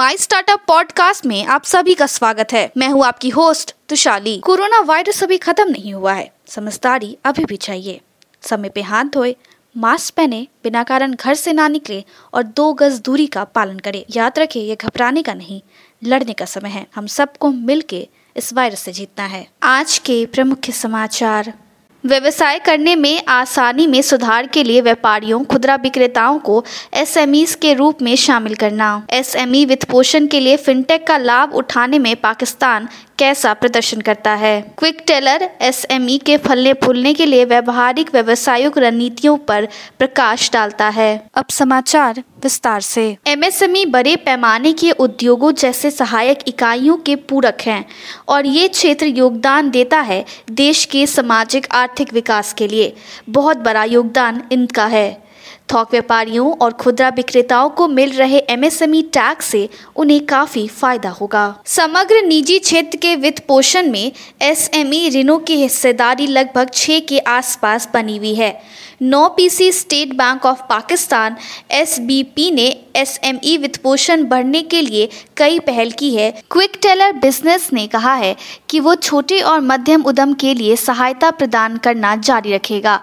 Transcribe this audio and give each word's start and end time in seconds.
My 0.00 0.16
startup 0.16 0.64
podcast 0.66 1.26
में 1.26 1.44
आप 1.44 1.64
सभी 1.64 1.94
का 1.94 2.06
स्वागत 2.06 2.48
है। 2.52 2.72
मैं 2.76 2.88
हूँ 2.88 3.04
आपकी 3.04 3.28
होस्ट 3.28 3.74
तुशाली। 3.88 4.38
कोरोना 4.38 4.80
वायरस 4.80 5.24
अभी 5.24 5.38
खत्म 5.38 5.70
नहीं 5.70 5.94
हुआ 5.94 6.12
है। 6.12 6.32
समझदारी 6.46 7.18
अभी 7.24 7.44
भी 7.44 7.56
चाहिए। 7.56 8.00
समय 8.42 8.68
पे 8.68 8.82
हाथ 8.82 9.04
धोए 9.04 9.36
मास्क 9.76 10.14
पहने, 10.14 10.46
बिना 10.64 10.82
कारण 10.82 11.14
घर 11.14 11.34
से 11.34 11.52
ना 11.52 11.68
निकले 11.68 12.04
और 12.34 12.42
दो 12.42 12.72
गज 12.72 13.00
दूरी 13.00 13.26
का 13.26 13.44
पालन 13.44 13.78
करें। 13.78 14.04
याद 14.16 14.38
रखें, 14.38 14.60
ये 14.60 14.76
घबराने 14.76 15.22
का 15.22 15.34
नहीं, 15.34 15.60
लड़ने 16.04 16.32
का 16.32 16.44
समय 16.44 16.68
है। 16.68 16.86
हम 16.94 17.06
सबको 17.06 17.50
मिलके 17.50 18.08
इस 18.36 18.52
वायरस 18.52 18.80
से 18.80 18.92
जीतना 18.92 19.24
है। 19.24 19.48
आज 19.62 19.98
के 19.98 20.26
प्रमुख 20.26 20.70
समाचार। 20.70 21.54
व्यवसाय 22.06 22.58
करने 22.58 22.96
में 22.96 23.22
आसानी 23.28 23.86
में 23.86 24.02
सुधार 24.02 24.46
के 24.46 24.62
लिए 24.62 24.80
व्यापारियों, 24.80 25.44
खुदरा 25.44 25.74
विक्रेताओं 25.74 26.38
को 26.38 26.64
एसएमईस 26.94 27.54
के 27.54 27.74
रूप 27.74 28.02
में 28.02 28.16
शामिल 28.16 28.54
करना। 28.54 29.06
एस 29.10 29.36
एसएमई 29.36 29.64
वित्त 29.64 29.84
पोषण 29.84 30.26
के 30.26 30.40
लिए 30.40 30.56
फिनटेक 30.56 31.06
का 31.06 31.16
लाभ 31.16 31.54
उठाने 31.54 31.98
में 31.98 32.16
पाकिस्तान 32.16 32.88
कैसा 33.18 33.54
प्रदर्शन 33.54 34.00
करता 34.00 34.34
है? 34.34 34.74
क्विक 34.78 35.04
टेलर 35.06 35.50
एसएमई 35.60 36.18
के 36.18 36.36
फलने 36.36 36.72
फूलने 36.72 37.14
के 37.14 37.26
लिए 37.26 37.44
व्यवहारिक 37.44 38.10
व्यवसायिक 38.12 38.78
रणनीतियों 38.78 39.36
पर 39.36 39.68
प्रकाश 39.98 40.50
डालता 40.52 40.88
है। 40.88 41.30
अब 41.34 41.44
समाचार 41.50 42.22
विस्तार 42.42 42.80
से। 42.80 43.16
एमएसएमई 43.26 43.84
बड़े 43.84 44.16
पैमाने 44.16 44.72
के 44.72 44.90
उद्योगों 44.90 45.52
जैसे 45.52 45.90
सहायक 45.90 46.38
इकाइयों 46.48 46.96
के 46.96 47.16
पूरक 47.16 47.58
हैं 47.60 47.86
और 48.28 48.46
ये 48.46 48.68
क्षेत्र 48.68 49.06
योगदान 49.06 49.70
देता 49.70 50.00
है 50.00 50.24
देश 50.50 50.84
के 50.84 51.06
सामाजिक 51.06 51.66
आर्थिक 51.72 51.89
विकास 52.12 52.52
के 52.52 52.68
लिए 52.68 52.96
बहुत 53.28 53.56
बड़ा 53.56 53.84
योगदान 53.84 54.42
इनका 54.52 54.86
है। 54.86 55.22
थोक 55.72 55.90
व्यापारियों 55.90 56.52
और 56.52 56.72
खुदरा 56.72 57.08
विक्रेताओं 57.08 57.68
को 57.70 57.86
मिल 57.88 58.12
रहे 58.12 58.38
एमएसएमई 58.50 59.02
टैक्स 59.12 59.46
से 59.46 59.68
उन्हें 59.96 60.24
काफ़ी 60.26 60.66
फ़ायदा 60.68 61.10
होगा। 61.10 61.44
समग्र 61.66 62.22
निजी 62.22 62.58
क्षेत्र 62.58 62.96
के 62.96 63.14
वित्त 63.16 63.44
पोषण 63.48 63.90
में 63.90 64.12
एसएमई 64.42 65.08
ऋणों 65.14 65.38
की 65.38 65.56
हिस्सेदारी 65.56 66.26
लगभग 66.26 66.70
छह 66.74 66.98
के 67.00 67.18
आसपास 67.18 67.88
बनी 67.94 68.16
हुई 68.16 68.34
है। 68.34 68.52
नौ 69.02 69.28
PC 69.28 69.70
state 69.72 70.12
bank 70.14 70.46
of 70.46 70.62
Pakistan 70.70 71.36
SBP 71.70 72.50
ने 72.50 72.66
एसएमई 72.96 73.56
वित्त 73.56 73.80
पोषण 73.82 74.24
बढ़ने 74.24 74.62
के 74.62 74.80
लिए 74.82 75.08
कई 75.36 75.58
पहल 75.58 75.90
की 75.90 76.14
है। 76.14 76.30
क्विक 76.50 76.76
टेलर 76.82 77.12
बिज़नेस 77.12 77.68
ने 77.72 77.86
कहा 77.86 78.14
है 78.14 78.34
कि 78.70 78.80
वो 78.80 78.94
छोटे 78.94 79.40
और 79.42 79.60
मध्यम 79.60 80.02
उद्यम 80.02 80.32
के 80.32 80.54
लिए 80.54 80.76
सहायता 80.76 81.30
प्रदान 81.30 81.76
करना 81.76 82.14
जारी 82.18 82.52
रखेगा। 82.52 83.00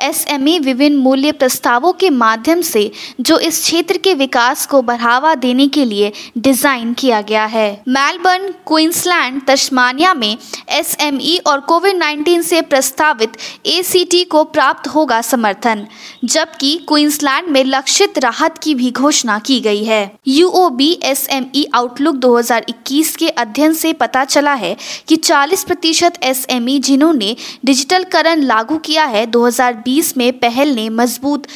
एसएमई 0.00 0.58
विभिन्न 0.58 0.96
मूल्य 0.96 1.32
प्रस्तावों 1.32 1.92
के 1.92 2.07
माध्यम 2.10 2.60
से 2.60 2.90
जो 3.20 3.38
इस 3.38 3.60
क्षेत्र 3.62 3.98
के 3.98 4.14
विकास 4.14 4.66
को 4.66 4.82
बढ़ावा 4.82 5.34
देने 5.34 5.66
के 5.68 5.84
लिए 5.84 6.12
डिज़ाइन 6.38 6.92
किया 6.94 7.20
गया 7.20 7.44
है। 7.46 7.70
मेलबर्न, 7.88 8.48
क्वींसलैंड, 8.66 9.40
तस्मानिया 9.46 10.14
में 10.14 10.36
एसएमई 10.68 11.36
और 11.46 11.60
कोविड 11.60 11.96
19 11.96 12.42
से 12.42 12.60
प्रस्तावित 12.62 13.36
एसीटी 13.66 14.22
को 14.24 14.44
प्राप्त 14.46 14.88
होगा 14.88 15.20
समर्थन, 15.22 15.86
जबकि 16.24 16.76
क्वींसलैंड 16.88 17.48
में 17.48 17.62
लक्षित 17.64 18.18
राहत 18.18 18.58
की 18.58 18.74
भी 18.74 18.90
घोषणा 18.90 19.38
की 19.38 19.60
गई 19.60 19.84
है। 19.84 20.00
यूओबी 20.28 20.92
एसएमई 21.04 21.66
आउटलुक 21.74 22.16
2021 22.16 23.14
के 23.16 23.28
अध्ययन 23.28 23.74
से 23.74 23.92
पता 23.92 24.24
चला 24.24 24.54
है 24.54 24.76
कि 25.08 25.16
40 25.16 25.64
प्रतिशत 25.64 26.18
एस 26.22 26.46
एम 26.50 26.68
ई 26.68 26.78
जिन्होंने 26.78 27.34
डिजिटलकरण 27.64 28.42
लागू 28.42 28.76
किया 28.78 29.04
है 29.04 29.26
2020 29.26 30.16
में 30.16 30.32
पहल 30.38 30.74
ने 30.74 30.88
मज़बूत 30.90 31.46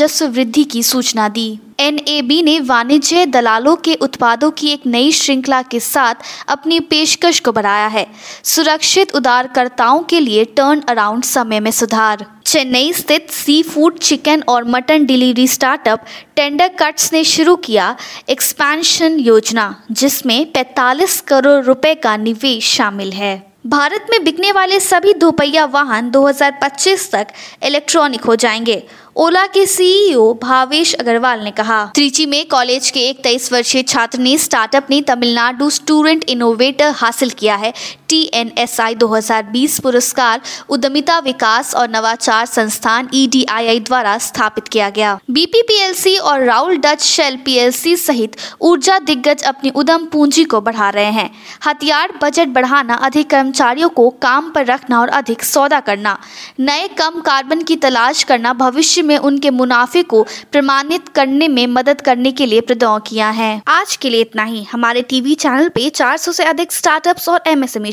राजस्व 0.00 0.26
वृद्धि 0.26 0.64
की 0.64 0.82
सूचना 0.82 1.28
दी। 1.28 1.58
एनएबी 1.80 2.42
ने 2.42 2.60
वाणिज्य, 2.60 3.26
दलालों 3.26 3.76
के 3.76 3.94
उत्पादों 3.94 4.50
की 4.50 4.68
एक 4.68 4.80
नई 4.86 5.12
श्रृंखला 5.12 5.62
के 5.62 5.80
साथ 5.80 6.14
अपनी 6.48 6.80
पेशकश 6.80 7.40
को 7.40 7.52
बढ़ाया 7.52 7.86
है। 7.86 8.06
सुरक्षित 8.44 9.14
उदारकर्ताओं 9.14 10.02
के 10.02 10.20
लिए 10.20 10.44
टर्न 10.44 10.82
अराउंड 10.88 11.24
समय 11.24 11.60
में 11.60 11.70
सुधार। 11.70 12.26
चेन्नई 12.46 12.92
स्थित 12.92 13.30
सी 13.30 13.62
फ़ूड 13.62 13.98
चिकन 13.98 14.42
और 14.48 14.64
mutton 14.64 15.06
delivery 15.06 15.48
startup 15.48 16.04
tender 16.36 16.68
cuts 16.68 17.12
ने 17.12 17.24
शुरू 17.24 17.56
किया 17.56 17.96
एक्सपेंशन 18.28 19.18
योजना, 19.18 19.82
जिसमें 19.92 20.52
45 20.52 21.20
करोड़ 21.20 21.64
रुपए 21.64 21.94
का 21.94 22.16
निवेश 22.16 22.64
शामिल 22.64 23.12
है। 23.12 23.50
भारत 23.66 24.06
में 24.10 24.24
बिकने 24.24 24.52
वाले 24.52 24.80
सभी 24.80 25.14
दोपहिया 25.14 25.64
वाहन 25.64 26.10
2025 26.10 27.10
तक 27.10 27.26
इलेक्ट्रॉनिक 27.62 28.20
हो 28.20 28.36
जाएँगे। 28.36 28.86
ओला 29.16 29.46
के 29.46 29.64
सीईओ 29.66 30.32
भावेश 30.34 30.92
अग्रवाल 30.94 31.40
ने 31.40 31.50
कहा, 31.50 31.84
त्रिची 31.94 32.26
में 32.26 32.46
कॉलेज 32.48 32.90
के 32.90 33.00
एक 33.00 33.22
तेईस 33.24 33.52
वर्षीय 33.52 33.82
छात्र 33.82 34.18
ने 34.18 34.36
स्टार्टअप 34.38 34.86
ने 34.90 35.00
तमिलनाडु 35.00 35.68
स्टूडेंट 35.70 36.24
इनोवेटर 36.28 36.92
हासिल 36.96 37.30
किया 37.30 37.56
है 37.56 37.72
टी 38.10 38.22
एन 38.34 38.50
एस 38.58 38.78
आई 38.80 38.94
दो 38.94 39.06
हज़ार 39.06 39.42
बीस 39.46 39.78
पुरस्कार 39.80 40.40
उद्यमिता 40.68 41.18
विकास 41.20 41.74
और 41.74 41.90
नवाचार 41.90 42.46
संस्थान 42.46 43.08
ई 43.14 43.26
e 43.26 43.78
द्वारा 43.80 44.16
स्थापित 44.18 44.68
किया 44.68 44.88
गया। 44.90 45.18
बीपीपीएलसी 45.30 46.16
और 46.18 46.42
राउल 46.44 46.76
डच 46.78 47.02
शेल 47.02 47.36
पीएलसी 47.44 47.94
सहित 47.96 48.36
ऊर्जा 48.60 48.98
दिग्गज 49.00 49.42
अपनी 49.44 49.70
उद्यम 49.72 50.06
पूंजी 50.06 50.44
को 50.44 50.60
बढ़ा 50.60 50.88
रहे 50.90 51.10
हैं। 51.12 51.30
हथियार 51.66 52.12
बजट 52.22 52.48
बढ़ाना, 52.48 52.94
अधिक 52.96 53.30
कर्मचारियों 53.30 53.88
को 53.90 54.08
काम 54.22 54.50
पर 54.50 54.66
रखना 54.66 55.00
और 55.00 55.08
अधिक 55.10 55.44
सौदा 55.44 55.80
करना, 55.80 56.18
नए 56.60 56.88
कम 56.98 57.20
कार्बन 57.20 57.62
की 57.62 57.76
तलाश 57.76 58.22
करना 58.22 58.52
भविष्य 58.54 59.02
में 59.02 59.16
उनके 59.18 59.50
मुनाफे 59.52 60.02
को 60.04 60.22
प्रमाणित 60.52 61.08
करने 61.10 61.48
में 61.48 61.66
मदद 61.68 62.00
करने 62.00 62.32
के 62.32 62.46
लिए 62.46 62.60
प्रदौ 62.62 62.98
किया 63.06 63.30
है। 63.30 63.50
आज 63.68 63.96
के 63.96 64.10
लिए 64.10 64.20
इतना 64.20 64.44
ही। 64.44 64.62
हमारे 64.72 65.02
टीवी 65.04 65.34
चैनल 65.36 65.68
पे 65.68 65.88
400 65.92 66.32
से 66.32 66.44
अधिक 66.46 66.72
स्टार्टअप्स 66.72 67.28
और 67.28 67.42
एमएसएमई 67.46 67.92